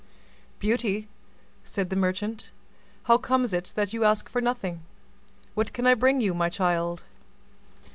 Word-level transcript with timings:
"Beauty," 0.57 1.07
said 1.63 1.91
the 1.91 1.95
merchant, 1.95 2.49
"how 3.03 3.19
comes 3.19 3.53
it 3.53 3.71
that 3.75 3.93
you 3.93 4.03
ask 4.03 4.27
for 4.29 4.41
nothing: 4.41 4.81
what 5.53 5.73
can 5.73 5.85
I 5.85 5.93
bring 5.93 6.19
you, 6.19 6.33
my 6.33 6.49
child?" 6.49 7.03